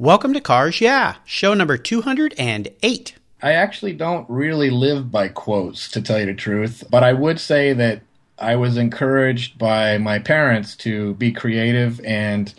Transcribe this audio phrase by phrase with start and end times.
[0.00, 3.14] Welcome to Cars Yeah, show number 208.
[3.42, 7.40] I actually don't really live by quotes, to tell you the truth, but I would
[7.40, 8.02] say that
[8.38, 12.54] I was encouraged by my parents to be creative, and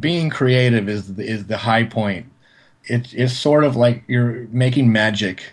[0.00, 2.26] being creative is is the high point.
[2.86, 5.44] It, it's sort of like you're making magic.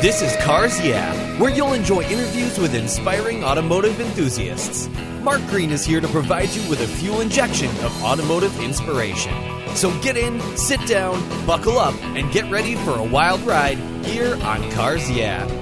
[0.00, 4.88] This is Cars Yeah, where you'll enjoy interviews with inspiring automotive enthusiasts.
[5.22, 9.32] Mark Green is here to provide you with a fuel injection of automotive inspiration.
[9.76, 14.34] So get in, sit down, buckle up, and get ready for a wild ride here
[14.42, 15.61] on Cars Yeah.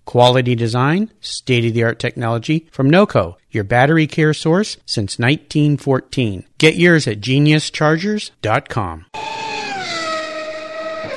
[0.05, 6.45] Quality design, state of the art technology from NOCO, your battery care source since 1914.
[6.57, 9.05] Get yours at geniuschargers.com.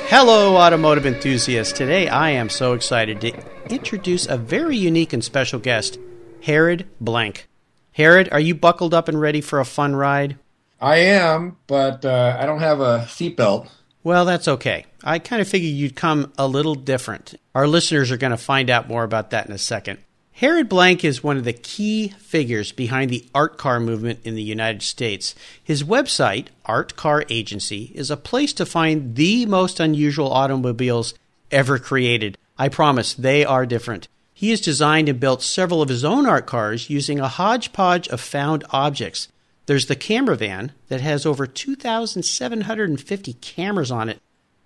[0.07, 1.73] Hello, automotive enthusiasts.
[1.73, 3.33] Today I am so excited to
[3.69, 5.97] introduce a very unique and special guest,
[6.43, 7.47] Harrod Blank.
[7.93, 10.37] Harrod, are you buckled up and ready for a fun ride?
[10.79, 13.67] I am, but uh, I don't have a seatbelt.
[14.05, 14.85] Well, that's okay.
[15.03, 17.33] I kind of figured you'd come a little different.
[17.55, 19.97] Our listeners are going to find out more about that in a second.
[20.33, 24.43] Harrod Blank is one of the key figures behind the art car movement in the
[24.43, 25.33] United States.
[25.63, 31.15] His website, Art Car Agency, is a place to find the most unusual automobiles
[31.49, 32.37] ever created.
[32.59, 34.07] I promise they are different.
[34.35, 38.21] He has designed and built several of his own art cars using a hodgepodge of
[38.21, 39.29] found objects.
[39.65, 44.21] There's the camera van that has over 2,750 cameras on it,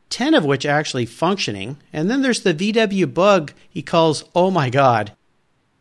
[0.09, 1.77] 10 of which actually functioning.
[1.93, 5.13] And then there's the VW Bug he calls Oh My God.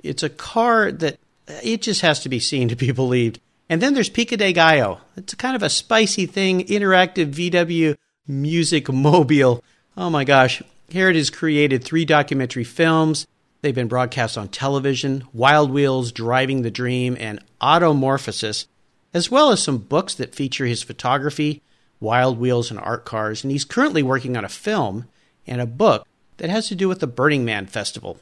[0.02, 1.18] It's a car that
[1.62, 3.40] it just has to be seen to be believed.
[3.68, 5.00] And then there's Pico de Gallo.
[5.16, 7.96] It's kind of a spicy thing, interactive VW
[8.26, 9.62] music mobile.
[9.96, 10.62] Oh my gosh.
[10.88, 13.26] Here it is created three documentary films.
[13.60, 18.66] They've been broadcast on television Wild Wheels, Driving the Dream, and Automorphosis,
[19.14, 21.62] as well as some books that feature his photography,
[22.00, 23.42] Wild Wheels, and art cars.
[23.42, 25.06] And he's currently working on a film
[25.46, 28.18] and a book that has to do with the Burning Man Festival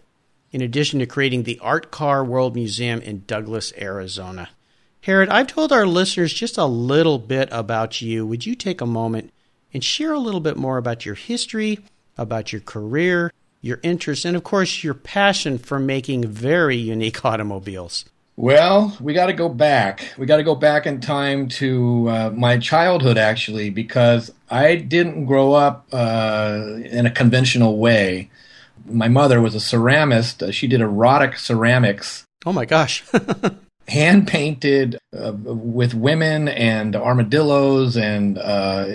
[0.52, 4.48] in addition to creating the Art Car World Museum in Douglas, Arizona.
[5.02, 8.26] Harrod, I've told our listeners just a little bit about you.
[8.26, 9.32] Would you take a moment
[9.74, 11.80] and share a little bit more about your history,
[12.16, 18.04] about your career, your interests, and of course, your passion for making very unique automobiles?
[18.36, 20.12] Well, we got to go back.
[20.18, 25.24] We got to go back in time to uh, my childhood, actually, because I didn't
[25.24, 28.30] grow up uh, in a conventional way
[28.88, 30.42] my mother was a ceramist.
[30.42, 32.24] Uh, she did erotic ceramics.
[32.44, 33.04] Oh my gosh.
[33.88, 38.86] hand painted uh, with women and armadillos and uh,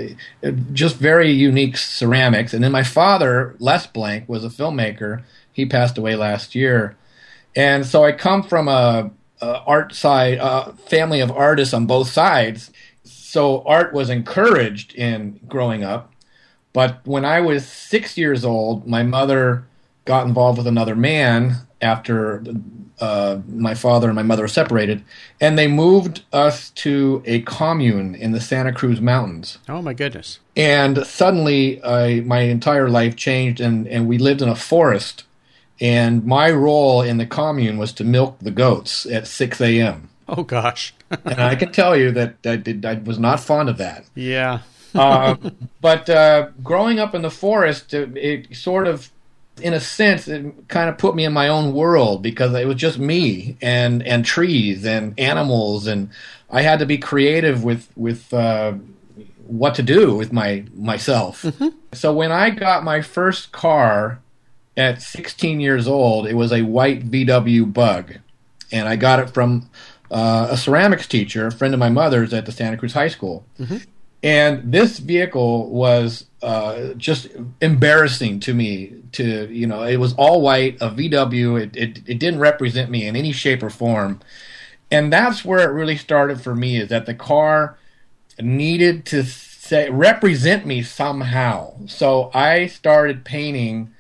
[0.74, 2.54] just very unique ceramics.
[2.54, 5.24] And then my father, Les Blank, was a filmmaker.
[5.54, 6.98] He passed away last year.
[7.56, 12.10] And so I come from a, a art side, a family of artists on both
[12.10, 12.72] sides.
[13.04, 16.14] So art was encouraged in growing up.
[16.74, 19.66] But when I was six years old, my mother
[20.06, 22.44] got involved with another man after
[23.00, 25.04] uh, my father and my mother were separated,
[25.40, 29.58] and they moved us to a commune in the Santa Cruz Mountains.
[29.68, 30.40] Oh my goodness!
[30.56, 35.24] And suddenly, uh, my entire life changed, and and we lived in a forest.
[35.82, 40.10] And my role in the commune was to milk the goats at six a.m.
[40.30, 40.94] Oh gosh!
[41.26, 44.06] and I can tell you that I, did, I was not fond of that.
[44.16, 44.60] Yeah.
[44.94, 45.36] uh,
[45.82, 49.10] but uh, growing up in the forest, it, it sort of
[49.62, 52.78] in a sense, it kind of put me in my own world because it was
[52.78, 56.10] just me and and trees and animals, and
[56.50, 58.74] I had to be creative with with uh,
[59.48, 61.44] what to do with my myself.
[61.44, 61.70] Mm-hmm.
[61.94, 64.22] So when I got my first car
[64.78, 68.16] at 16 years old, it was a white VW Bug,
[68.72, 69.70] and I got it from
[70.10, 73.46] uh, a ceramics teacher, a friend of my mother's at the Santa Cruz High School.
[73.60, 73.78] Mm-hmm.
[74.24, 77.28] And this vehicle was uh, just
[77.60, 78.94] embarrassing to me.
[79.14, 81.62] To you know, it was all white, a VW.
[81.62, 84.20] It, it it didn't represent me in any shape or form,
[84.92, 86.78] and that's where it really started for me.
[86.78, 87.78] Is that the car
[88.40, 91.74] needed to say represent me somehow.
[91.88, 93.92] So I started painting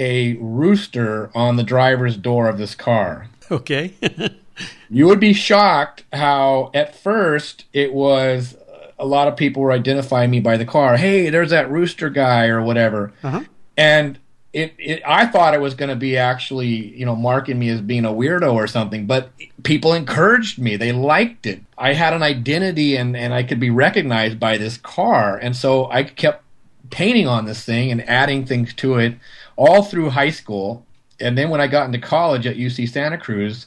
[0.00, 3.28] a rooster on the driver's door of this car.
[3.50, 3.92] Okay.
[4.90, 8.56] you would be shocked how at first it was
[8.98, 10.96] a lot of people were identifying me by the car.
[10.96, 13.12] Hey, there's that rooster guy or whatever.
[13.22, 13.42] Uh-huh.
[13.76, 14.18] And
[14.52, 16.66] it, it, I thought it was going to be actually,
[16.96, 19.30] you know, marking me as being a weirdo or something, but
[19.62, 20.76] people encouraged me.
[20.76, 21.60] They liked it.
[21.78, 25.36] I had an identity and, and I could be recognized by this car.
[25.36, 26.42] And so I kept
[26.90, 29.14] painting on this thing and adding things to it
[29.60, 30.86] all through high school.
[31.20, 33.66] And then when I got into college at UC Santa Cruz,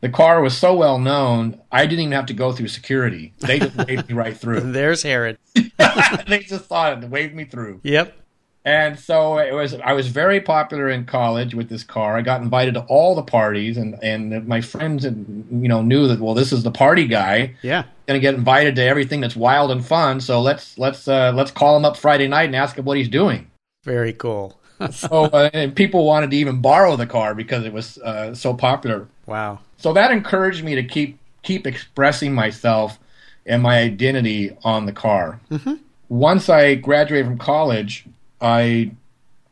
[0.00, 3.34] the car was so well known, I didn't even have to go through security.
[3.40, 4.60] They just waved me right through.
[4.72, 5.38] There's Harrod.
[5.54, 7.80] they just saw it and waved me through.
[7.82, 8.16] Yep.
[8.64, 9.74] And so it was.
[9.74, 12.16] I was very popular in college with this car.
[12.16, 16.06] I got invited to all the parties, and and my friends, and you know, knew
[16.06, 17.56] that well, this is the party guy.
[17.62, 17.82] Yeah.
[18.06, 20.20] Going to get invited to everything that's wild and fun.
[20.20, 23.08] So let's let's uh, let's call him up Friday night and ask him what he's
[23.08, 23.50] doing.
[23.82, 24.56] Very cool.
[24.90, 28.54] So uh, and people wanted to even borrow the car because it was uh, so
[28.54, 29.08] popular.
[29.26, 29.60] Wow.
[29.76, 32.98] So that encouraged me to keep keep expressing myself
[33.46, 35.40] and my identity on the car.
[35.50, 35.74] Mm-hmm.
[36.08, 38.04] Once I graduated from college,
[38.40, 38.92] I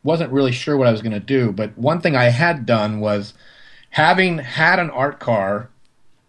[0.03, 1.51] wasn't really sure what I was going to do.
[1.51, 3.33] But one thing I had done was
[3.91, 5.69] having had an art car.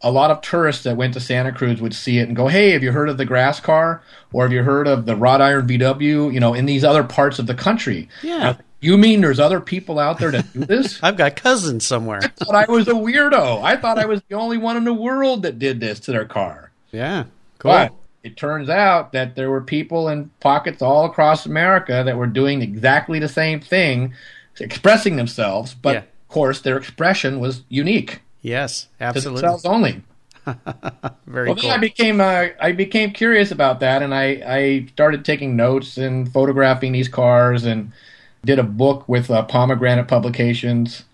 [0.04, 2.70] A lot of tourists that went to Santa Cruz would see it and go, "Hey,
[2.70, 4.02] have you heard of the grass car?
[4.32, 6.32] Or have you heard of the wrought iron VW?
[6.32, 8.56] You know, in these other parts of the country." Yeah.
[8.82, 11.02] You mean there's other people out there that do this?
[11.02, 12.20] I've got cousins somewhere.
[12.22, 13.62] I thought I was a weirdo.
[13.62, 16.24] I thought I was the only one in the world that did this to their
[16.26, 16.70] car.
[16.90, 17.24] Yeah.
[17.58, 17.70] Cool.
[17.72, 17.92] But
[18.24, 22.60] it turns out that there were people in pockets all across America that were doing
[22.60, 24.14] exactly the same thing,
[24.60, 25.98] expressing themselves, but Yeah.
[26.00, 29.40] of course their expression was unique yes, to absolutely.
[29.42, 30.02] themselves only.
[31.26, 31.62] Very Well, cool.
[31.62, 35.96] then I became uh, I became curious about that, and I, I started taking notes
[35.96, 37.92] and photographing these cars, and
[38.44, 41.04] did a book with uh, Pomegranate Publications.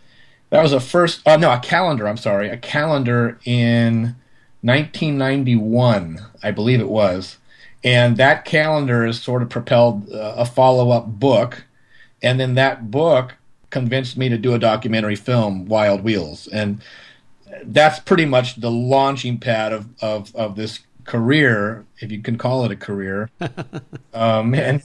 [0.50, 2.08] That was a first, uh, no, a calendar.
[2.08, 4.16] I'm sorry, a calendar in
[4.62, 7.36] 1991, I believe it was,
[7.84, 11.64] and that calendar has sort of propelled uh, a follow up book,
[12.22, 13.34] and then that book
[13.70, 16.80] convinced me to do a documentary film, Wild Wheels, and
[17.64, 22.64] that's pretty much the launching pad of, of, of this career, if you can call
[22.64, 23.30] it a career.
[24.14, 24.82] um, and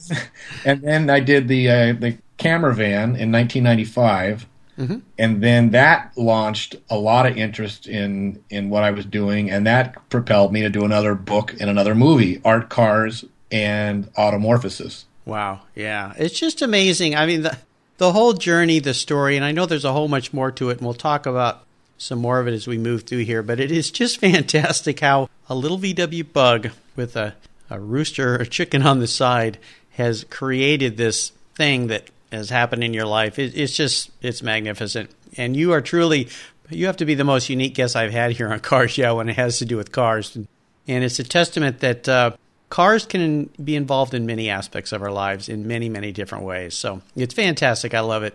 [0.64, 4.46] and then I did the uh, the camera van in 1995,
[4.78, 4.98] mm-hmm.
[5.18, 9.66] and then that launched a lot of interest in in what I was doing, and
[9.66, 15.04] that propelled me to do another book and another movie, Art Cars and Automorphosis.
[15.24, 15.60] Wow.
[15.74, 16.12] Yeah.
[16.18, 17.14] It's just amazing.
[17.14, 17.56] I mean, the,
[17.98, 20.78] the whole journey, the story, and I know there's a whole much more to it,
[20.78, 21.64] and we'll talk about
[21.96, 25.28] some more of it as we move through here, but it is just fantastic how
[25.48, 27.34] a little VW bug with a,
[27.70, 29.58] a rooster or chicken on the side
[29.90, 33.38] has created this thing that has happened in your life.
[33.38, 35.10] It, it's just, it's magnificent.
[35.36, 36.28] And you are truly,
[36.70, 39.28] you have to be the most unique guest I've had here on Cars Yeah when
[39.28, 40.36] it has to do with cars.
[40.36, 40.46] And,
[40.86, 42.32] it's a testament that uh,
[42.68, 46.74] cars can be involved in many aspects of our lives in many, many different ways.
[46.74, 47.94] So it's fantastic.
[47.94, 48.34] I love it.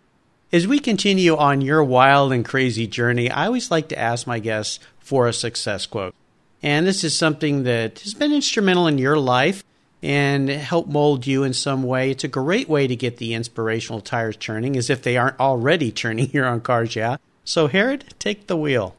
[0.51, 4.39] As we continue on your wild and crazy journey, I always like to ask my
[4.39, 6.15] guests for a success quote.
[6.63, 9.63] And this is something that has been instrumental in your life
[10.01, 12.11] and help mold you in some way.
[12.11, 15.91] It's a great way to get the inspirational tires turning as if they aren't already
[15.91, 17.17] turning here on Cars Yeah.
[17.43, 18.95] So, Harrod, take the wheel.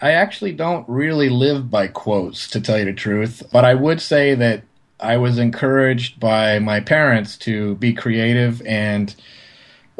[0.00, 4.00] I actually don't really live by quotes, to tell you the truth, but I would
[4.00, 4.62] say that
[4.98, 9.14] I was encouraged by my parents to be creative and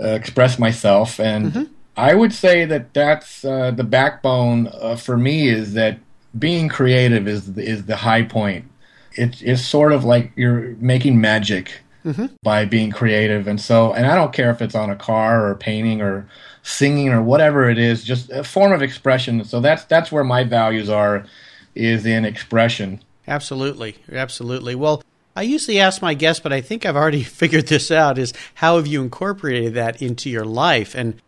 [0.02, 1.20] uh, express myself.
[1.20, 5.98] And I would say that that's uh, the backbone uh, for me is that
[6.38, 8.69] being creative is is the high point.
[9.14, 12.26] It, it's sort of like you're making magic mm-hmm.
[12.42, 15.54] by being creative, and so and I don't care if it's on a car or
[15.54, 16.28] painting or
[16.62, 19.44] singing or whatever it is, just a form of expression.
[19.44, 21.26] So that's that's where my values are,
[21.74, 23.02] is in expression.
[23.26, 23.96] Absolutely.
[24.10, 24.74] Absolutely.
[24.74, 25.02] Well,
[25.36, 28.76] I usually ask my guests, but I think I've already figured this out is how
[28.76, 30.94] have you incorporated that into your life?
[30.94, 31.20] And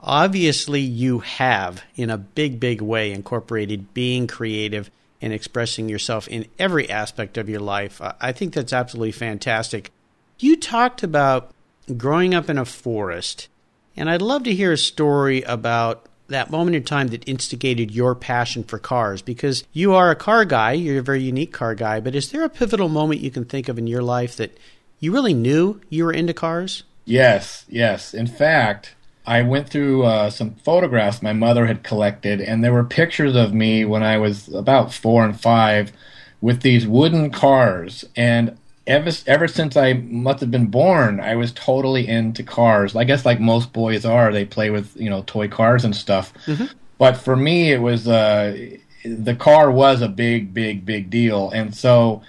[0.00, 6.46] obviously you have in a big, big way incorporated being creative and expressing yourself in
[6.58, 8.00] every aspect of your life.
[8.20, 9.90] I- think that's absolutely fantastic.
[10.38, 11.52] You talked about
[11.96, 13.48] growing up in a forest,
[13.96, 18.14] and I'd love to hear a story about that moment in time that instigated your
[18.14, 19.22] passion for cars?
[19.22, 22.44] Because you are a car guy, you're a very unique car guy, but is there
[22.44, 24.56] a pivotal moment you can think of in your life that
[25.00, 26.84] you really knew you were into cars?
[27.04, 28.12] Yes, yes.
[28.12, 28.94] In fact,
[29.28, 33.52] I went through uh, some photographs my mother had collected, and there were pictures of
[33.52, 35.92] me when I was about four and five
[36.40, 38.06] with these wooden cars.
[38.16, 38.56] And
[38.86, 42.96] ever ever since I must have been born, I was totally into cars.
[42.96, 46.32] I guess like most boys are, they play with you know toy cars and stuff.
[46.46, 46.64] Mm-hmm.
[46.96, 48.56] But for me, it was uh,
[49.04, 52.22] the car was a big, big, big deal, and so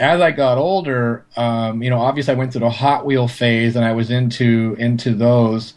[0.00, 3.76] as I got older, um, you know, obviously I went through the Hot Wheel phase,
[3.76, 5.74] and I was into into those.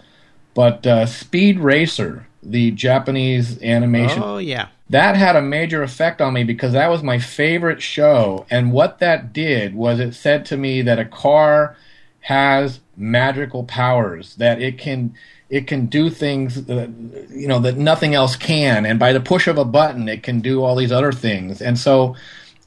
[0.53, 6.34] But uh, Speed Racer, the Japanese animation, oh yeah, that had a major effect on
[6.34, 8.46] me because that was my favorite show.
[8.50, 11.77] And what that did was it said to me that a car
[12.22, 15.15] has magical powers, that it can
[15.50, 16.89] it can do things that,
[17.29, 20.39] you know that nothing else can, and by the push of a button, it can
[20.39, 21.62] do all these other things.
[21.62, 22.15] And so,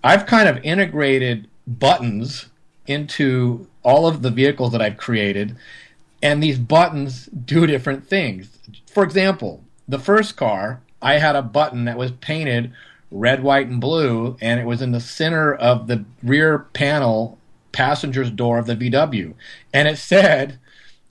[0.02, 2.46] I've kind of integrated buttons
[2.86, 5.56] into all of the vehicles that I've created,
[6.24, 8.58] and these buttons do different things.
[8.90, 12.72] For example, the first car I had a button that was painted
[13.10, 17.38] red, white, and blue, and it was in the center of the rear panel
[17.72, 19.34] passenger's door of the VW.
[19.72, 20.58] And it said,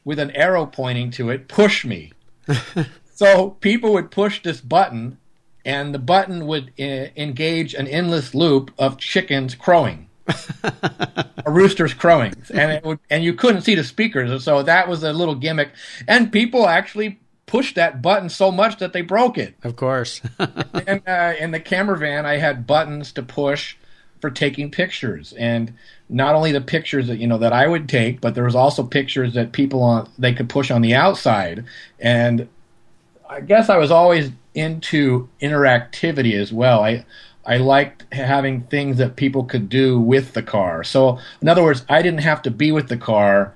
[0.03, 2.11] with an arrow pointing to it, push me.
[3.13, 5.17] so people would push this button,
[5.63, 10.09] and the button would uh, engage an endless loop of chickens crowing.
[10.27, 14.87] A rooster's crowing, and it would, and you couldn't see the speakers, and so that
[14.87, 15.71] was a little gimmick.
[16.07, 19.55] And people actually pushed that button so much that they broke it.
[19.63, 20.21] Of course.
[20.39, 23.75] and uh, in the camera van, I had buttons to push
[24.21, 25.73] for taking pictures, and
[26.07, 28.83] not only the pictures that you know that I would take, but there was also
[28.83, 31.65] pictures that people on they could push on the outside.
[31.99, 32.47] And
[33.29, 36.83] I guess I was always into interactivity as well.
[36.83, 37.05] I
[37.45, 40.83] I liked having things that people could do with the car.
[40.83, 43.53] So, in other words, I didn't have to be with the car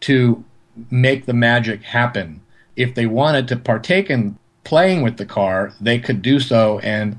[0.00, 0.44] to
[0.90, 2.40] make the magic happen
[2.76, 7.18] if they wanted to partake in playing with the car, they could do so and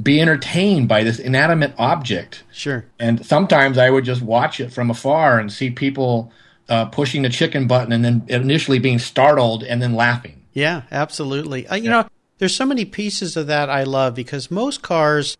[0.00, 2.44] be entertained by this inanimate object.
[2.52, 2.84] Sure.
[2.98, 6.30] And sometimes I would just watch it from afar and see people
[6.68, 10.44] uh, pushing the chicken button and then initially being startled and then laughing.
[10.52, 11.66] Yeah, absolutely.
[11.66, 11.90] Uh, you yeah.
[11.90, 12.08] know,
[12.38, 15.36] there's so many pieces of that I love because most cars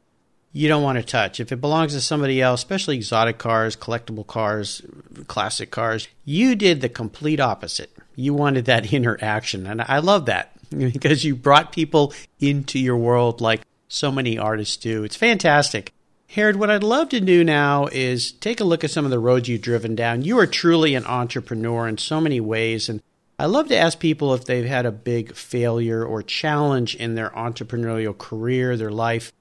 [0.52, 1.40] you don't want to touch.
[1.40, 4.82] If it belongs to somebody else, especially exotic cars, collectible cars,
[5.26, 9.66] classic cars, you did the complete opposite you wanted that interaction.
[9.66, 14.76] And I love that because you brought people into your world like so many artists
[14.76, 15.04] do.
[15.04, 15.92] It's fantastic.
[16.26, 19.18] Harold, what I'd love to do now is take a look at some of the
[19.18, 20.22] roads you've driven down.
[20.22, 22.90] You are truly an entrepreneur in so many ways.
[22.90, 23.00] And
[23.38, 27.30] I love to ask people if they've had a big failure or challenge in their
[27.30, 29.32] entrepreneurial career, their life.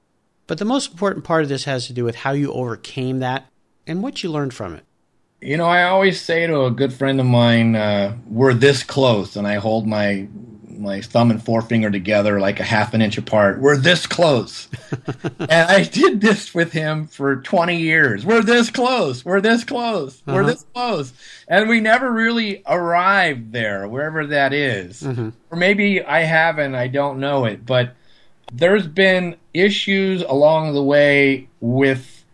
[0.48, 3.48] But the most important part of this has to do with how you overcame that
[3.86, 4.86] and what you learned from it.
[5.42, 9.36] You know, I always say to a good friend of mine, uh, "We're this close,"
[9.36, 10.28] and I hold my
[10.68, 13.60] my thumb and forefinger together like a half an inch apart.
[13.60, 14.68] We're this close,
[15.40, 18.26] and I did this with him for twenty years.
[18.26, 19.24] We're this close.
[19.24, 20.24] We're this close.
[20.26, 20.38] Uh-huh.
[20.38, 21.14] We're this close,
[21.48, 25.04] and we never really arrived there, wherever that is.
[25.04, 25.30] Mm-hmm.
[25.52, 26.74] Or maybe I haven't.
[26.74, 27.96] I don't know it, but
[28.52, 32.26] there's been issues along the way with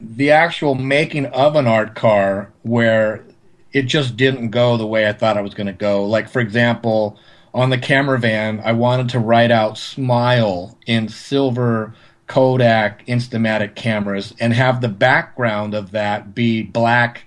[0.00, 3.24] the actual making of an art car where
[3.72, 6.04] it just didn't go the way I thought it was going to go.
[6.04, 7.18] Like, for example,
[7.52, 11.94] on the camera van, I wanted to write out smile in silver
[12.26, 17.26] Kodak Instamatic cameras and have the background of that be black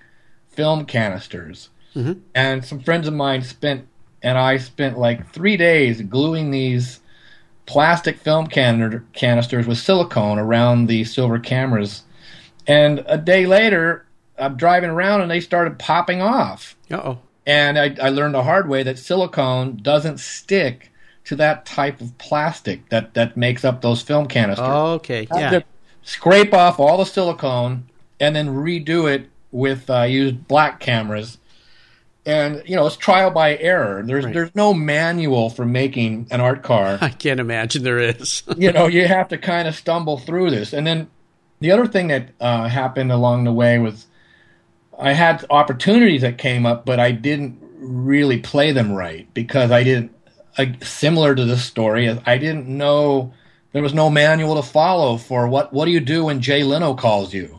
[0.50, 1.70] film canisters.
[1.96, 2.20] Mm-hmm.
[2.34, 3.88] And some friends of mine spent,
[4.22, 7.00] and I spent like three days gluing these
[7.68, 12.04] plastic film can- canisters with silicone around the silver cameras
[12.68, 14.06] and a day later,
[14.38, 16.76] I'm driving around and they started popping off.
[16.92, 17.20] oh.
[17.46, 20.92] And I, I learned the hard way that silicone doesn't stick
[21.24, 24.66] to that type of plastic that, that makes up those film canisters.
[24.68, 25.62] Oh, okay, yeah.
[26.04, 27.88] Scrape off all the silicone
[28.20, 31.38] and then redo it with uh, used black cameras.
[32.28, 34.04] And you know it's trial by error.
[34.06, 34.34] There's right.
[34.34, 36.98] there's no manual for making an art car.
[37.02, 38.44] I can't imagine there is.
[38.58, 41.10] you know you have to kind of stumble through this, and then
[41.62, 44.08] the other thing that uh, happened along the way was
[45.00, 49.84] I had opportunities that came up, but I didn't really play them right because I
[49.84, 50.12] didn't.
[50.58, 53.32] Uh, similar to this story, I didn't know
[53.72, 56.94] there was no manual to follow for what what do you do when Jay Leno
[56.94, 57.57] calls you.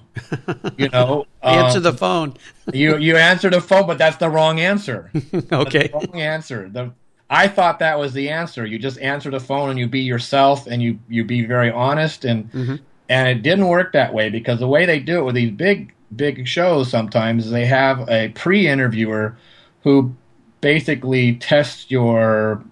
[0.77, 2.35] You know, answer um, the phone.
[2.73, 5.11] you you answer the phone, but that's the wrong answer.
[5.53, 6.69] okay, the wrong answer.
[6.69, 6.93] The
[7.31, 8.65] I thought that was the answer.
[8.65, 12.25] You just answer the phone and you be yourself and you you be very honest
[12.25, 12.77] and Mm-hmm.
[13.09, 15.95] and it didn't work that way because the way they do it with these big
[16.15, 19.37] big shows sometimes they have a pre-interviewer
[19.83, 20.15] who
[20.63, 22.65] basically tests your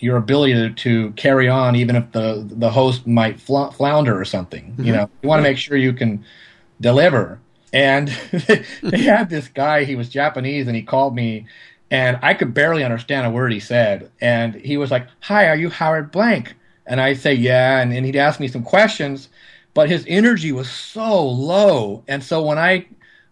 [0.00, 4.24] your ability to, to carry on even if the the host might fl- flounder or
[4.24, 4.74] something.
[4.78, 6.24] You know, you want to make sure you can
[6.80, 7.40] deliver.
[7.72, 8.08] And
[8.82, 11.46] they had this guy, he was Japanese, and he called me,
[11.90, 14.10] and I could barely understand a word he said.
[14.20, 16.54] And he was like, Hi, are you Howard Blank?
[16.86, 17.80] And I say, Yeah.
[17.80, 19.28] And, and he'd ask me some questions,
[19.74, 22.04] but his energy was so low.
[22.06, 22.86] And so when I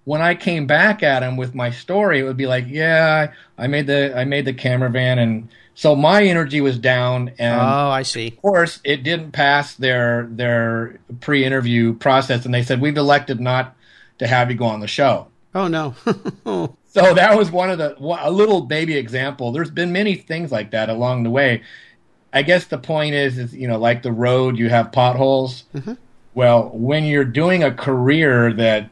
[0.04, 3.66] when I came back at him with my story, it would be like, Yeah, I
[3.66, 7.88] made the I made the camera van and so my energy was down and Oh,
[7.90, 8.28] I see.
[8.28, 13.74] of course, it didn't pass their their pre-interview process, and they said we've elected not
[14.18, 15.28] to have you go on the show.
[15.54, 15.94] Oh no.
[16.94, 19.50] So that was one of the a little baby example.
[19.50, 21.62] There's been many things like that along the way.
[22.34, 25.64] I guess the point is, is you know, like the road, you have potholes.
[25.74, 25.94] Mm-hmm.
[26.34, 28.90] Well, when you're doing a career that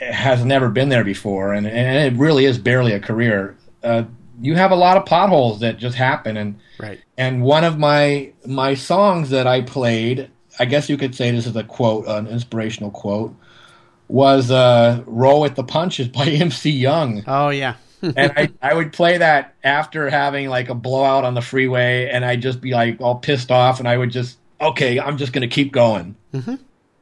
[0.00, 4.04] has never been there before, and, and it really is barely a career, uh,
[4.40, 7.00] you have a lot of potholes that just happen, and right.
[7.16, 11.46] and one of my my songs that I played, I guess you could say this
[11.46, 13.34] is a quote, an inspirational quote,
[14.06, 17.74] was uh, "Roll with the Punches" by MC Young, Oh yeah.
[18.02, 22.24] and I I would play that after having like a blowout on the freeway, and
[22.24, 25.48] I'd just be like all pissed off, and I would just okay, I'm just gonna
[25.48, 26.14] keep going.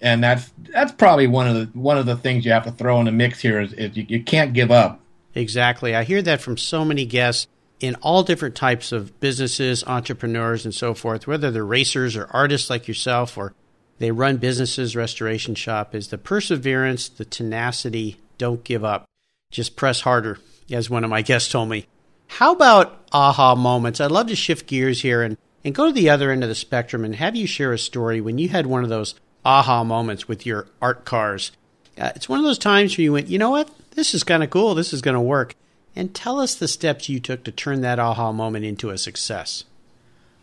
[0.06, 3.00] And that's that's probably one of the one of the things you have to throw
[3.00, 5.00] in the mix here is, is you, you can't give up.
[5.34, 5.96] Exactly.
[5.96, 7.48] I hear that from so many guests
[7.80, 12.70] in all different types of businesses, entrepreneurs, and so forth, whether they're racers or artists
[12.70, 13.52] like yourself or
[13.98, 19.06] they run businesses, restoration shop, is the perseverance, the tenacity, don't give up.
[19.50, 20.38] Just press harder,
[20.70, 21.88] as one of my guests told me.
[22.28, 24.00] How about aha moments?
[24.00, 26.54] I'd love to shift gears here and, and go to the other end of the
[26.54, 30.26] spectrum and have you share a story when you had one of those aha moments
[30.26, 31.52] with your art cars.
[31.96, 33.70] Uh, it's one of those times where you went, you know what?
[33.92, 34.74] This is kind of cool.
[34.74, 35.54] This is going to work.
[35.94, 39.64] And tell us the steps you took to turn that aha moment into a success.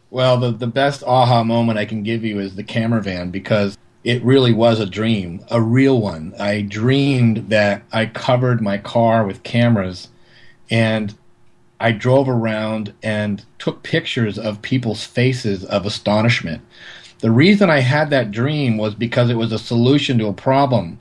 [0.09, 3.77] Well, the, the best aha moment I can give you is the camera van because
[4.03, 6.33] it really was a dream, a real one.
[6.39, 10.09] I dreamed that I covered my car with cameras
[10.69, 11.13] and
[11.79, 16.61] I drove around and took pictures of people's faces of astonishment.
[17.23, 20.99] The reason I had that dream was because it was a solution to a problem.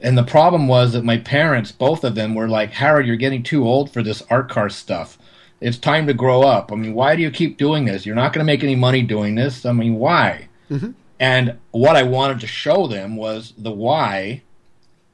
[0.00, 3.42] And the problem was that my parents, both of them, were like, Harold, you're getting
[3.42, 5.18] too old for this art car stuff.
[5.60, 6.70] It's time to grow up.
[6.70, 8.06] I mean, why do you keep doing this?
[8.06, 9.66] You're not going to make any money doing this.
[9.66, 10.46] I mean, why?
[10.70, 10.92] Mm-hmm.
[11.18, 14.44] And what I wanted to show them was the why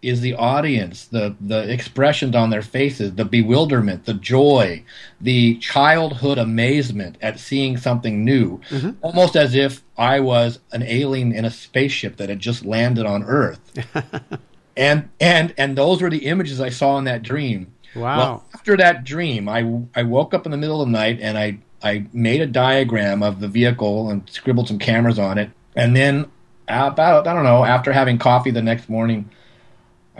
[0.02, 4.82] is the audience, the the expressions on their faces, the bewilderment, the joy,
[5.20, 8.90] the childhood amazement at seeing something new, mm-hmm.
[9.02, 13.22] almost as if I was an alien in a spaceship that had just landed on
[13.24, 13.60] Earth.
[14.76, 17.72] and and and those were the images I saw in that dream.
[17.94, 18.18] Wow.
[18.18, 21.36] Well, after that dream, I I woke up in the middle of the night and
[21.36, 25.50] I I made a diagram of the vehicle and scribbled some cameras on it.
[25.76, 26.30] And then
[26.68, 29.28] about I don't know, after having coffee the next morning,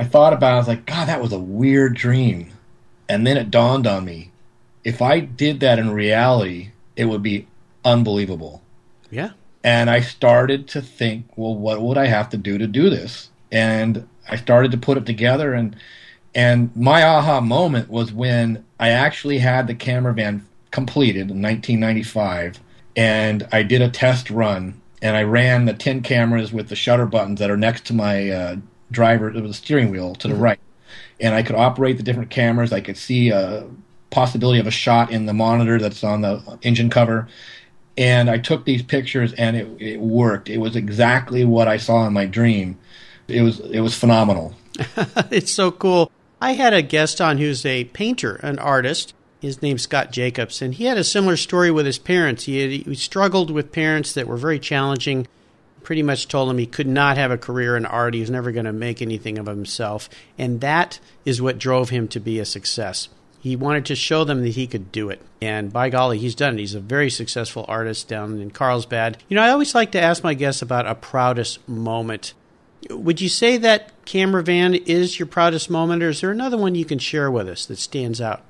[0.00, 2.52] I thought about it, I was like, God, that was a weird dream.
[3.06, 4.30] And then it dawned on me,
[4.82, 7.46] if I did that in reality, it would be
[7.84, 8.62] unbelievable.
[9.10, 9.32] Yeah.
[9.62, 13.28] And I started to think, well, what would I have to do to do this?
[13.52, 15.76] And I started to put it together and
[16.34, 22.60] and my aha moment was when I actually had the camera van completed in 1995
[22.96, 27.04] and I did a test run and I ran the 10 cameras with the shutter
[27.04, 28.56] buttons that are next to my uh,
[28.90, 30.42] driver, the steering wheel to the mm-hmm.
[30.42, 30.60] right.
[31.20, 32.72] And I could operate the different cameras.
[32.72, 33.66] I could see a
[34.10, 37.28] possibility of a shot in the monitor that's on the engine cover
[38.00, 40.48] and I took these pictures and it, it worked.
[40.48, 42.78] It was exactly what I saw in my dream.
[43.28, 44.54] It was it was phenomenal.
[45.30, 46.10] it's so cool.
[46.40, 49.12] I had a guest on who's a painter, an artist.
[49.40, 52.44] His name's Scott Jacobs, and he had a similar story with his parents.
[52.44, 55.26] He, had, he struggled with parents that were very challenging.
[55.82, 58.14] Pretty much told him he could not have a career in art.
[58.14, 62.06] He was never going to make anything of himself, and that is what drove him
[62.08, 63.08] to be a success.
[63.40, 65.22] He wanted to show them that he could do it.
[65.40, 66.60] And by golly, he's done it.
[66.60, 69.16] He's a very successful artist down in Carlsbad.
[69.28, 72.34] You know, I always like to ask my guests about a proudest moment.
[72.90, 76.74] Would you say that camera van is your proudest moment, or is there another one
[76.74, 78.42] you can share with us that stands out?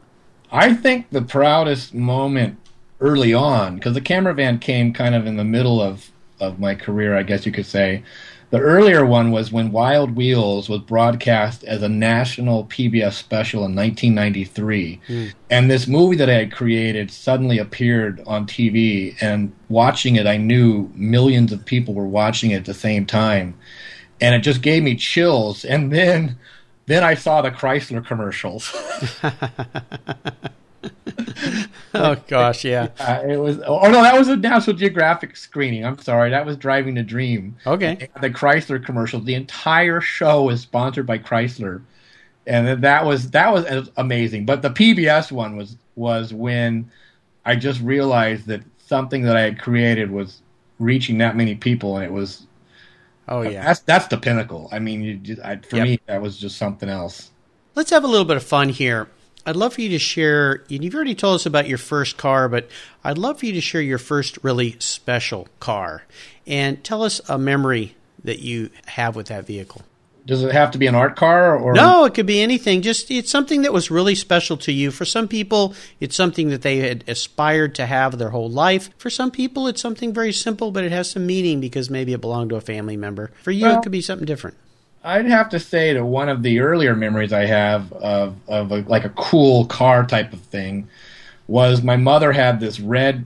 [0.50, 2.58] I think the proudest moment
[3.00, 6.74] early on, because the camera van came kind of in the middle of, of my
[6.74, 8.02] career, I guess you could say.
[8.50, 13.76] The earlier one was when Wild Wheels was broadcast as a national PBS special in
[13.76, 15.00] 1993.
[15.06, 15.32] Mm.
[15.50, 19.16] And this movie that I had created suddenly appeared on TV.
[19.20, 23.56] And watching it, I knew millions of people were watching it at the same time.
[24.20, 25.64] And it just gave me chills.
[25.64, 26.36] And then,
[26.86, 28.74] then I saw the Chrysler commercials.
[31.94, 32.88] oh gosh, yeah.
[33.00, 33.60] Uh, it was.
[33.66, 35.84] Oh no, that was a National Geographic screening.
[35.84, 37.56] I'm sorry, that was Driving the Dream.
[37.66, 38.08] Okay.
[38.20, 39.20] The Chrysler commercial.
[39.20, 41.82] The entire show is sponsored by Chrysler,
[42.46, 44.46] and that was that was amazing.
[44.46, 46.90] But the PBS one was was when
[47.44, 50.42] I just realized that something that I had created was
[50.78, 52.46] reaching that many people, and it was.
[53.28, 54.68] Oh yeah, that's that's the pinnacle.
[54.72, 55.86] I mean, you just, I, for yep.
[55.86, 57.30] me, that was just something else.
[57.76, 59.08] Let's have a little bit of fun here.
[59.46, 60.64] I'd love for you to share.
[60.68, 62.68] You've already told us about your first car, but
[63.04, 66.02] I'd love for you to share your first really special car
[66.46, 69.82] and tell us a memory that you have with that vehicle.
[70.26, 72.82] Does it have to be an art car or No, it could be anything.
[72.82, 74.90] Just it's something that was really special to you.
[74.90, 78.90] For some people, it's something that they had aspired to have their whole life.
[78.98, 82.20] For some people, it's something very simple, but it has some meaning because maybe it
[82.20, 83.30] belonged to a family member.
[83.42, 84.56] For you, well, it could be something different.
[85.02, 88.80] I'd have to say that one of the earlier memories I have of of a,
[88.82, 90.88] like a cool car type of thing
[91.48, 93.24] was my mother had this red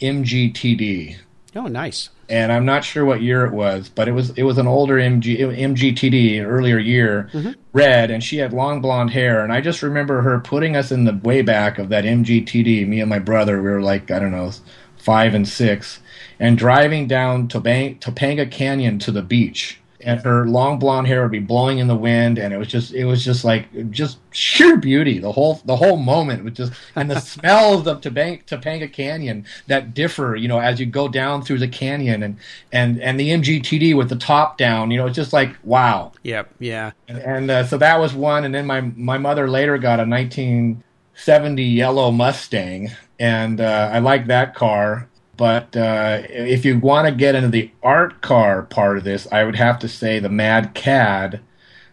[0.00, 1.16] MGTD.
[1.54, 2.10] Oh, nice.
[2.28, 4.96] And I'm not sure what year it was, but it was it was an older
[4.96, 7.52] MG MGTD, an earlier year, mm-hmm.
[7.72, 9.42] red, and she had long blonde hair.
[9.42, 12.86] And I just remember her putting us in the way back of that MGTD.
[12.86, 14.52] Me and my brother, we were like I don't know,
[14.96, 16.00] five and six,
[16.40, 21.40] and driving down Topanga Canyon to the beach and her long blonde hair would be
[21.40, 25.18] blowing in the wind and it was just it was just like just sheer beauty.
[25.18, 29.94] The whole the whole moment was just and the smells of Topanga, Topanga Canyon that
[29.94, 32.38] differ you know as you go down through the canyon and
[32.72, 36.12] and and the MGTD with the top down you know it's just like wow.
[36.22, 36.92] Yep yeah.
[37.08, 40.06] And, and uh, so that was one and then my my mother later got a
[40.06, 47.14] 1970 yellow Mustang and uh, I like that car but uh, if you want to
[47.14, 50.72] get into the art car part of this, I would have to say the Mad
[50.74, 51.40] Cad,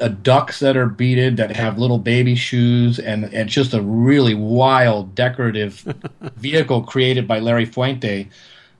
[0.00, 4.34] uh, ducks that are beaded that have little baby shoes and, and just a really
[4.34, 5.94] wild decorative
[6.36, 8.28] vehicle created by Larry Fuente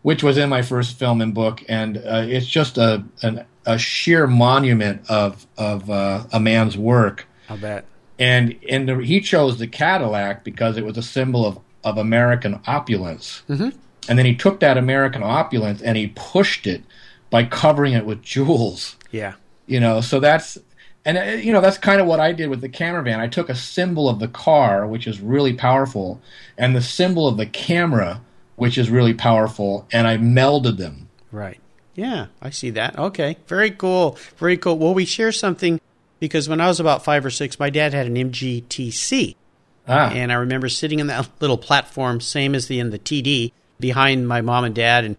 [0.03, 3.79] which was in my first film and book, and uh, it's just a an, a
[3.79, 7.27] sheer monument of of uh, a man's work.
[7.49, 7.85] I bet.
[8.19, 12.61] And and the, he chose the Cadillac because it was a symbol of of American
[12.67, 13.43] opulence.
[13.49, 13.71] Mm-hmm.
[14.09, 16.83] And then he took that American opulence and he pushed it
[17.31, 18.97] by covering it with jewels.
[19.11, 19.35] Yeah.
[19.67, 20.59] You know, so that's
[21.05, 23.21] and uh, you know that's kind of what I did with the camera van.
[23.21, 26.21] I took a symbol of the car, which is really powerful,
[26.59, 28.21] and the symbol of the camera,
[28.61, 31.09] which is really powerful, and I melded them.
[31.33, 31.59] Right.
[31.95, 32.99] Yeah, I see that.
[32.99, 33.39] Okay.
[33.47, 34.19] Very cool.
[34.37, 34.77] Very cool.
[34.77, 35.81] Well, we share something
[36.19, 39.35] because when I was about five or six, my dad had an MGTC.
[39.89, 40.11] Ah.
[40.11, 44.29] And I remember sitting in that little platform, same as the in the TD, behind
[44.29, 45.07] my mom and dad.
[45.07, 45.17] And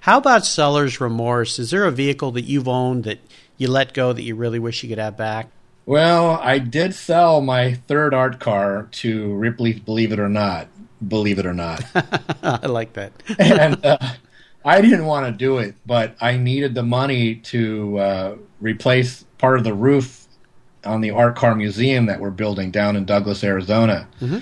[0.00, 1.58] how about seller's remorse?
[1.58, 3.18] Is there a vehicle that you've owned that
[3.58, 5.50] you let go that you really wish you could have back?
[5.88, 10.68] Well, I did sell my third art car to Ripley's Believe It or Not
[11.06, 11.84] believe it or not.
[12.42, 13.12] I like that.
[13.38, 13.98] and uh,
[14.64, 19.58] I didn't want to do it, but I needed the money to uh, replace part
[19.58, 20.26] of the roof
[20.84, 24.08] on the art car museum that we're building down in Douglas, Arizona.
[24.20, 24.38] Mm-hmm.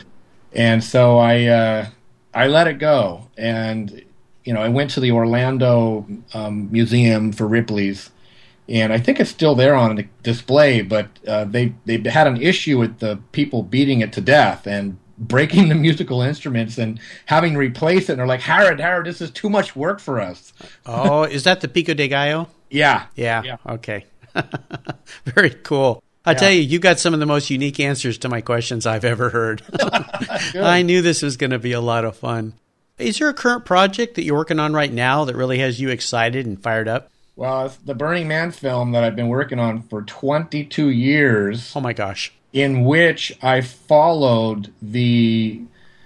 [0.53, 1.87] And so I uh,
[2.33, 4.03] I let it go, and
[4.45, 8.11] you know I went to the Orlando um, Museum for Ripley's,
[8.69, 10.83] and I think it's still there on display.
[10.83, 14.99] But uh, they they had an issue with the people beating it to death, and
[15.19, 18.13] breaking the musical instruments and having to replace it.
[18.13, 20.53] And they're like, Harold, Harold, this is too much work for us.
[20.87, 22.49] oh, is that the Pico de Gallo?
[22.71, 23.07] Yeah.
[23.15, 23.43] Yeah.
[23.43, 23.57] yeah.
[23.67, 24.07] Okay.
[25.25, 26.03] Very cool.
[26.25, 26.39] I yeah.
[26.39, 29.31] tell you, you got some of the most unique answers to my questions I've ever
[29.31, 29.63] heard.
[30.55, 32.55] I knew this was going to be a lot of fun.
[32.99, 35.91] Is there a current project that you're working on right now that really has you
[35.91, 37.13] excited and fired up?
[37.37, 41.73] Well, it's the Burning Man film that I've been working on for 22 years.
[41.77, 45.61] Oh my gosh in which I followed the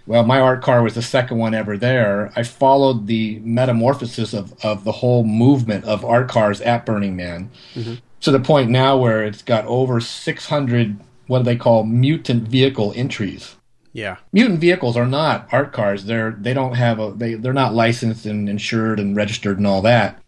[0.07, 2.33] well, my art car was the second one ever there.
[2.35, 7.51] I followed the metamorphosis of, of the whole movement of art cars at Burning Man
[7.75, 7.95] mm-hmm.
[8.23, 12.93] to the point now where it's got over 600 what do they call mutant vehicle
[12.97, 13.55] entries.
[13.93, 14.17] Yeah.
[14.33, 16.07] Mutant vehicles are not art cars.
[16.07, 19.83] They're they don't have a they they're not licensed and insured and registered and all
[19.83, 20.20] that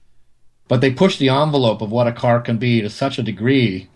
[0.73, 3.91] but they push the envelope of what a car can be to such a degree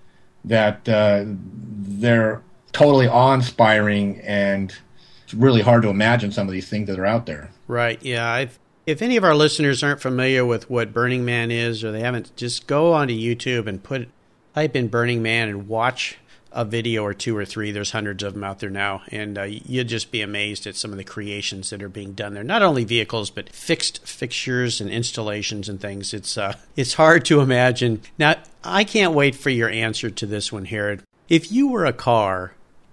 [0.45, 4.77] that uh, they're totally awe-inspiring and
[5.25, 7.51] it's really hard to imagine some of these things that are out there.
[7.67, 7.99] Right.
[8.03, 8.31] Yeah.
[8.31, 12.01] I've, if any of our listeners aren't familiar with what Burning Man is, or they
[12.01, 14.11] haven't, just go onto YouTube and put
[14.55, 16.19] type in Burning Man and watch
[16.57, 17.71] a video or two or three.
[17.71, 20.91] There's hundreds of them out there now, and uh, you'd just be amazed at some
[20.91, 22.43] of the creations that are being done there.
[22.43, 26.15] Not only vehicles, but fixed fixtures and installations and things.
[26.15, 28.01] It's uh, it's hard to imagine.
[28.19, 31.03] Now, I can't wait for your answer to this one, Harrod.
[31.29, 32.53] If you were a car,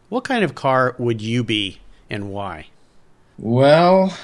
[0.10, 2.68] what kind of car would you be, and why?
[3.40, 4.16] Well,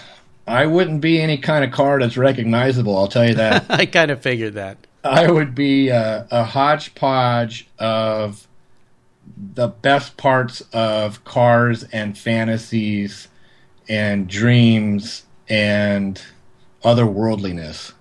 [0.45, 2.97] I wouldn't be any kind of car that's recognizable.
[2.97, 3.65] I'll tell you that.
[3.69, 4.77] I kind of figured that.
[5.01, 8.45] I would be a, a hodgepodge of
[9.37, 13.27] the best parts of cars and fantasies
[13.87, 16.21] and dreams and
[16.83, 17.93] otherworldliness.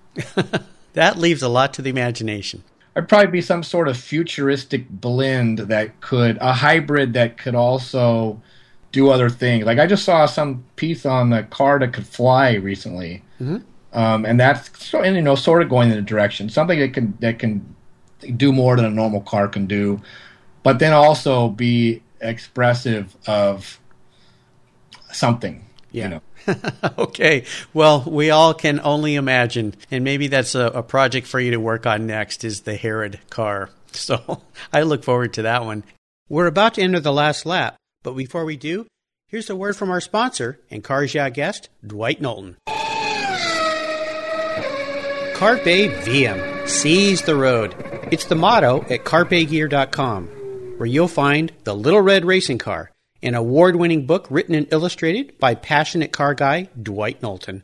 [0.93, 2.63] that leaves a lot to the imagination.
[2.95, 8.41] I'd probably be some sort of futuristic blend that could, a hybrid that could also
[8.91, 9.65] do other things.
[9.65, 13.23] Like I just saw some piece on the car that could fly recently.
[13.39, 13.57] Mm-hmm.
[13.97, 16.93] Um, and that's so, and, you know, sort of going in the direction something that
[16.93, 17.75] can that can
[18.35, 19.99] do more than a normal car can do
[20.69, 23.79] but then also be expressive of
[25.11, 25.65] something.
[25.91, 26.03] Yeah.
[26.03, 26.21] You know.
[26.99, 27.45] okay.
[27.73, 31.59] Well, we all can only imagine, and maybe that's a, a, project for you to
[31.59, 32.43] work on next.
[32.43, 33.71] Is the Harrod car?
[33.91, 35.83] So I look forward to that one.
[36.29, 38.85] We're about to enter the last lap, but before we do,
[39.27, 42.57] here's a word from our sponsor and Cars Yeah guest, Dwight Knowlton.
[45.33, 47.73] Carpe Diem, seize the road.
[48.11, 50.38] It's the motto at carpegear.com
[50.79, 55.37] where you'll find The Little Red Racing Car, an award winning book written and illustrated
[55.37, 57.63] by passionate car guy Dwight Knowlton.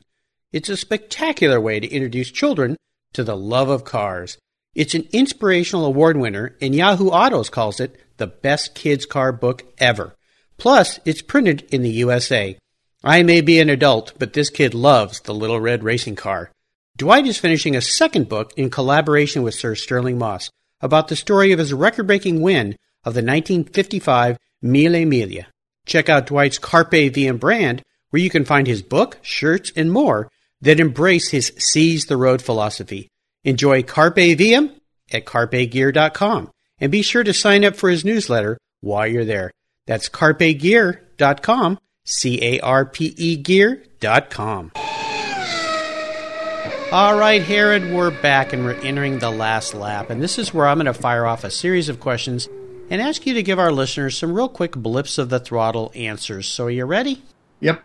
[0.52, 2.76] It's a spectacular way to introduce children
[3.14, 4.38] to the love of cars.
[4.74, 9.64] It's an inspirational award winner, and Yahoo Autos calls it the best kids' car book
[9.78, 10.14] ever.
[10.58, 12.58] Plus, it's printed in the USA.
[13.02, 16.52] I may be an adult, but this kid loves the Little Red Racing Car.
[16.98, 20.50] Dwight is finishing a second book in collaboration with Sir Stirling Moss
[20.82, 25.46] about the story of his record breaking win of the 1955 Mille Miglia.
[25.86, 30.30] Check out Dwight's Carpe Diem brand, where you can find his book, shirts, and more
[30.62, 33.10] that embrace his Seize the Road philosophy.
[33.44, 34.72] Enjoy Carpe Diem
[35.12, 39.52] at carpegear.com and be sure to sign up for his newsletter while you're there.
[39.86, 44.72] That's carpegear.com, C A R P E gear.com.
[46.92, 50.10] All right, Harrod, we're back and we're entering the last lap.
[50.10, 52.48] And this is where I'm going to fire off a series of questions
[52.90, 56.48] and ask you to give our listeners some real quick blips of the throttle answers.
[56.48, 57.24] So, are you ready?
[57.60, 57.84] Yep.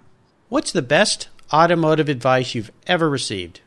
[0.48, 3.60] What's the best automotive advice you've ever received?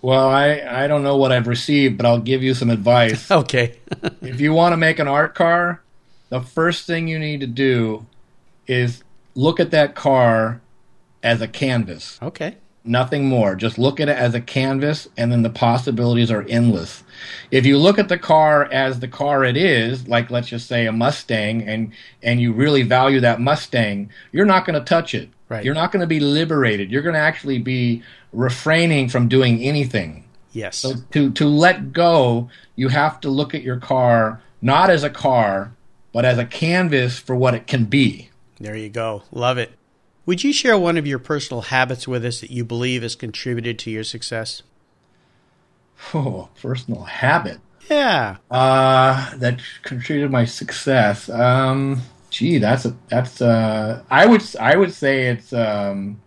[0.00, 3.30] Well, I, I don't know what I've received, but I'll give you some advice.
[3.30, 3.78] okay.
[4.22, 5.82] if you want to make an art car,
[6.28, 8.06] the first thing you need to do
[8.66, 9.02] is
[9.34, 10.60] look at that car
[11.22, 12.18] as a canvas.
[12.22, 12.56] Okay.
[12.88, 13.54] Nothing more.
[13.54, 17.04] Just look at it as a canvas, and then the possibilities are endless.
[17.50, 20.86] If you look at the car as the car it is, like let's just say
[20.86, 25.28] a Mustang, and and you really value that Mustang, you're not going to touch it.
[25.48, 25.64] Right.
[25.64, 26.90] You're not going to be liberated.
[26.90, 30.24] You're going to actually be refraining from doing anything.
[30.52, 30.78] Yes.
[30.78, 35.10] So to to let go, you have to look at your car not as a
[35.10, 35.72] car,
[36.12, 38.30] but as a canvas for what it can be.
[38.58, 39.22] There you go.
[39.30, 39.77] Love it.
[40.28, 43.78] Would you share one of your personal habits with us that you believe has contributed
[43.78, 44.62] to your success?
[46.12, 47.60] Oh, personal habit.
[47.88, 48.36] Yeah.
[48.50, 51.30] Uh, that contributed my success.
[51.30, 56.20] Um, gee, that's a, that's uh, I would I would say it's um,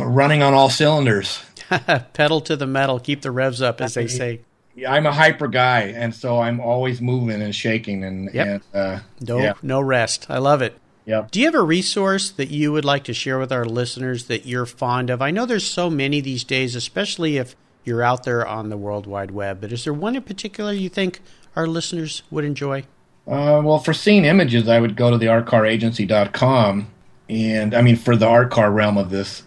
[0.00, 1.42] running on all cylinders.
[2.12, 4.42] Pedal to the metal, keep the revs up, as they say.
[4.86, 8.46] I'm a hyper guy, and so I'm always moving and shaking, and, yep.
[8.46, 9.54] and uh, no yeah.
[9.62, 10.26] no rest.
[10.28, 10.78] I love it.
[11.06, 11.30] Yep.
[11.30, 14.44] Do you have a resource that you would like to share with our listeners that
[14.44, 15.22] you're fond of?
[15.22, 19.06] I know there's so many these days, especially if you're out there on the World
[19.06, 21.20] Wide Web, but is there one in particular you think
[21.54, 22.82] our listeners would enjoy?
[23.26, 26.88] Uh, well, for seeing images, I would go to the artcaragency.com.
[27.28, 29.44] And I mean, for the art car realm of this,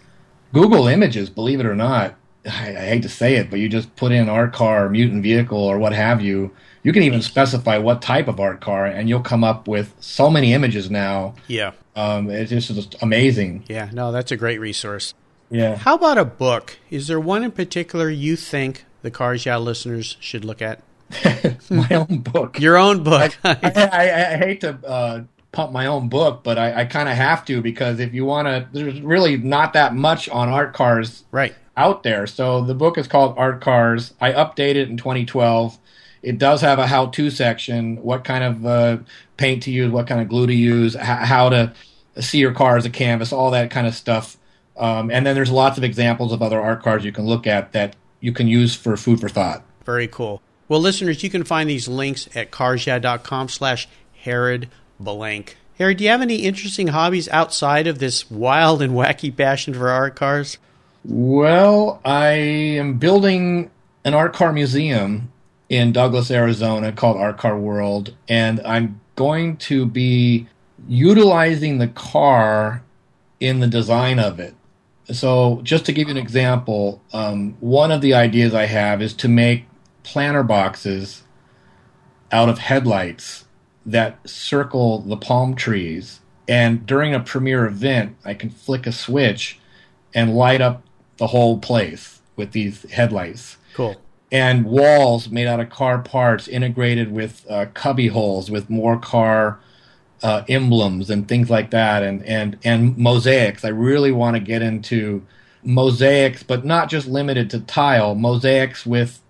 [0.52, 2.14] Google Images, believe it or not,
[2.46, 5.58] I, I hate to say it, but you just put in art car, mutant vehicle,
[5.58, 9.20] or what have you, you can even specify what type of art car, and you'll
[9.20, 11.34] come up with so many images now.
[11.46, 11.72] Yeah.
[11.96, 13.64] Um, it's just amazing.
[13.68, 15.14] Yeah, no, that's a great resource.
[15.50, 15.76] Yeah.
[15.76, 16.78] How about a book?
[16.90, 20.82] Is there one in particular you think the Cars Yeah listeners should look at?
[21.70, 22.60] my own book.
[22.60, 23.36] Your own book.
[23.42, 27.16] I, I, I, hate to uh, pump my own book, but I, I kind of
[27.16, 31.24] have to because if you want to, there's really not that much on art cars
[31.32, 32.26] right out there.
[32.26, 34.14] So the book is called Art Cars.
[34.20, 35.78] I updated it in 2012.
[36.22, 38.98] It does have a how-to section, what kind of uh,
[39.36, 41.72] paint to use, what kind of glue to use, h- how to
[42.20, 44.36] see your car as a canvas, all that kind of stuff.
[44.76, 47.72] Um, and then there's lots of examples of other art cars you can look at
[47.72, 49.62] that you can use for food for thought.
[49.84, 50.42] Very cool.
[50.68, 53.88] Well, listeners, you can find these links at carsyeah.com slash
[54.22, 55.56] Harrod Blank.
[55.78, 59.88] Harry, do you have any interesting hobbies outside of this wild and wacky passion for
[59.88, 60.58] art cars?
[61.04, 63.70] Well, I am building
[64.04, 65.32] an art car museum
[65.70, 70.48] in Douglas, Arizona called Art Car World, and I'm going to be
[70.88, 72.82] utilizing the car
[73.38, 74.54] in the design of it.
[75.12, 79.14] So, just to give you an example, um, one of the ideas I have is
[79.14, 79.66] to make
[80.02, 81.22] planter boxes
[82.32, 83.44] out of headlights
[83.86, 86.20] that circle the palm trees.
[86.48, 89.58] And during a premiere event, I can flick a switch
[90.14, 90.82] and light up
[91.18, 93.56] the whole place with these headlights.
[93.74, 93.96] Cool.
[94.32, 99.58] And walls made out of car parts integrated with uh, cubby holes with more car
[100.22, 103.64] uh, emblems and things like that, and, and, and mosaics.
[103.64, 105.26] I really want to get into
[105.62, 109.20] mosaics, but not just limited to tile, mosaics with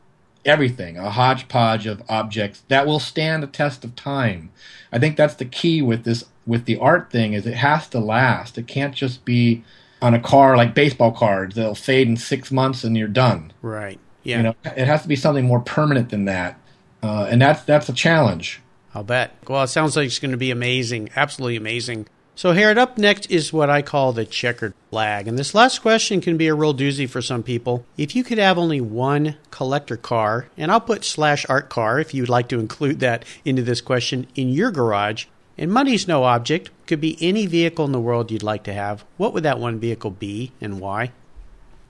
[0.44, 4.50] everything, a hodgepodge of objects that will stand the test of time.
[4.92, 8.00] I think that's the key with this with the art thing is it has to
[8.00, 8.58] last.
[8.58, 9.62] It can't just be
[10.02, 11.54] on a car like baseball cards.
[11.54, 13.52] They'll fade in six months and you're done.
[13.62, 14.00] Right.
[14.22, 14.36] Yeah.
[14.36, 16.58] You know, it has to be something more permanent than that,
[17.02, 18.60] uh, and that's that's a challenge.
[18.94, 19.36] I'll bet.
[19.48, 21.10] Well, it sounds like it's going to be amazing.
[21.14, 22.06] Absolutely amazing.
[22.34, 25.28] So, Harrod, up next is what I call the checkered flag.
[25.28, 27.84] And this last question can be a real doozy for some people.
[27.98, 32.14] If you could have only one collector car, and I'll put slash art car if
[32.14, 35.26] you'd like to include that into this question, in your garage,
[35.58, 39.04] and money's no object, could be any vehicle in the world you'd like to have,
[39.18, 41.12] what would that one vehicle be and why?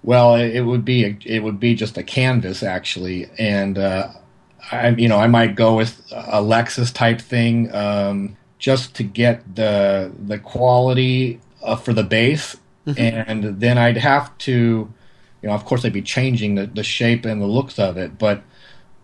[0.03, 4.09] Well, it would be a, it would be just a canvas actually, and uh,
[4.73, 7.75] I you know I might go with a Lexus type thing.
[7.75, 13.01] Um, just to get the the quality uh, for the base, mm-hmm.
[13.01, 14.53] and then I'd have to,
[15.43, 18.19] you know, of course, I'd be changing the, the shape and the looks of it,
[18.19, 18.43] but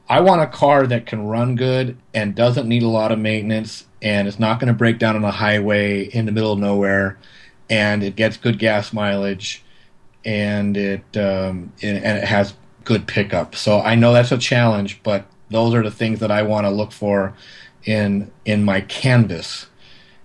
[0.08, 3.86] I want a car that can run good and doesn't need a lot of maintenance,
[4.00, 7.18] and it's not going to break down on a highway in the middle of nowhere,
[7.68, 9.64] and it gets good gas mileage,
[10.26, 12.52] and it um, and, it has
[12.84, 13.54] good pickup.
[13.54, 16.70] So I know that's a challenge, but those are the things that I want to
[16.70, 17.34] look for
[17.84, 19.66] in in my canvas.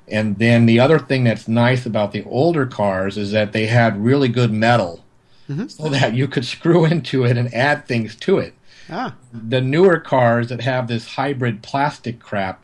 [0.08, 4.04] And then the other thing that's nice about the older cars is that they had
[4.04, 5.06] really good metal,
[5.48, 5.68] mm-hmm.
[5.68, 8.56] so that you could screw into it and add things to it.
[8.90, 9.16] Ah.
[9.32, 12.62] The newer cars that have this hybrid plastic crap,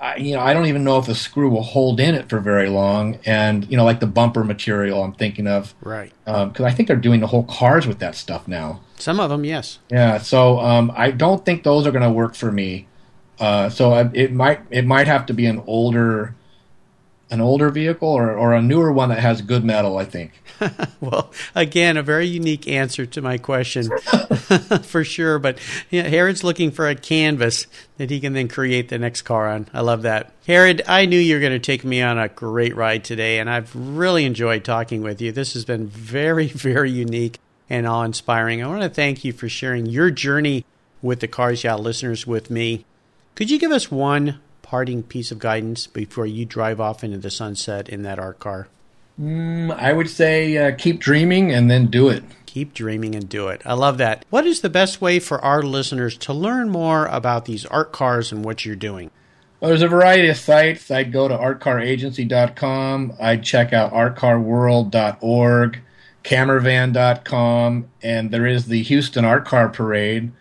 [0.00, 2.40] I, you know, I don't even know if the screw will hold in it for
[2.40, 3.18] very long.
[3.24, 6.12] And you know, like the bumper material, I'm thinking of, right?
[6.24, 8.80] Because um, I think they're doing the whole cars with that stuff now.
[8.96, 9.78] Some of them, yes.
[9.90, 10.18] Yeah.
[10.18, 12.86] So um, I don't think those are going to work for me.
[13.38, 16.34] Uh, so it might it might have to be an older
[17.34, 20.40] an older vehicle or, or a newer one that has good metal, I think.
[21.00, 23.90] well, again, a very unique answer to my question
[24.82, 25.40] for sure.
[25.40, 25.58] But
[25.90, 27.66] yeah, Harrod's looking for a canvas
[27.98, 29.66] that he can then create the next car on.
[29.74, 30.32] I love that.
[30.46, 33.50] Harrod, I knew you were going to take me on a great ride today, and
[33.50, 35.32] I've really enjoyed talking with you.
[35.32, 38.62] This has been very, very unique and awe inspiring.
[38.62, 40.64] I want to thank you for sharing your journey
[41.02, 42.84] with the Cars Yeah listeners with me.
[43.34, 47.30] Could you give us one parting piece of guidance before you drive off into the
[47.30, 48.66] sunset in that art car?
[49.20, 52.24] Mm, I would say uh, keep dreaming and then do it.
[52.46, 53.62] Keep dreaming and do it.
[53.64, 54.24] I love that.
[54.30, 58.32] What is the best way for our listeners to learn more about these art cars
[58.32, 59.10] and what you're doing?
[59.60, 60.90] Well, there's a variety of sites.
[60.90, 63.14] I'd go to artcaragency.com.
[63.20, 65.80] I'd check out artcarworld.org,
[66.24, 70.32] cameravan.com, and there is the Houston Art Car Parade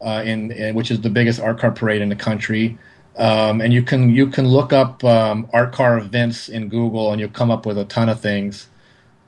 [0.00, 2.78] uh, in, in, which is the biggest art car parade in the country.
[3.16, 7.20] Um, and you can you can look up um, art car events in Google, and
[7.20, 8.68] you'll come up with a ton of things.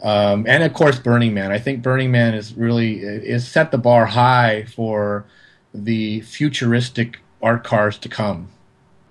[0.03, 1.53] Um, and of course, Burning Man.
[1.53, 5.25] I think Burning Man is really is set the bar high for
[5.73, 8.49] the futuristic art cars to come.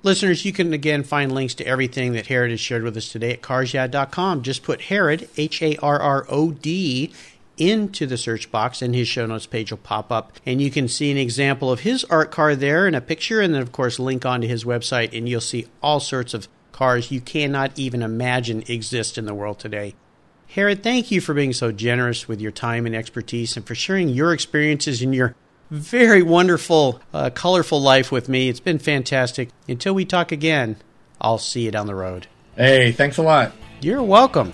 [0.03, 3.31] Listeners, you can again find links to everything that Harrod has shared with us today
[3.31, 4.41] at carsyeah.com.
[4.41, 7.13] Just put Harrod, H A R R O D,
[7.58, 10.88] into the search box and his show notes page will pop up and you can
[10.88, 14.00] see an example of his art car there in a picture and then of course
[14.00, 18.64] link onto his website and you'll see all sorts of cars you cannot even imagine
[18.68, 19.95] exist in the world today.
[20.47, 24.10] Harrod, thank you for being so generous with your time and expertise and for sharing
[24.10, 25.36] your experiences and your
[25.72, 28.49] very wonderful, uh, colorful life with me.
[28.49, 29.49] It's been fantastic.
[29.68, 30.76] Until we talk again,
[31.20, 32.28] I'll see you down the road.
[32.56, 33.54] Hey, thanks a lot.
[33.82, 34.54] You're welcome.